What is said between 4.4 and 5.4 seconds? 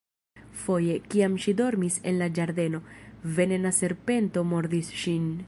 mordis ŝin.